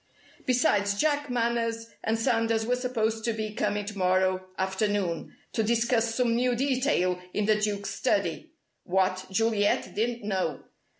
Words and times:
Besides, 0.47 0.99
Jack 0.99 1.29
Manners 1.29 1.89
and 2.03 2.17
Sanders 2.17 2.65
were 2.65 2.75
supposed 2.75 3.23
to 3.23 3.33
be 3.33 3.53
coming 3.53 3.85
to 3.85 3.99
morrow 3.99 4.47
afternoon, 4.57 5.35
to 5.53 5.61
discuss 5.61 6.15
some 6.15 6.35
new 6.35 6.55
detail 6.55 7.21
in 7.35 7.45
the 7.45 7.61
Duke's 7.61 7.91
study 7.91 8.49
what, 8.81 9.27
Juliet 9.29 9.93
didn't 9.93 10.23
know. 10.27 10.63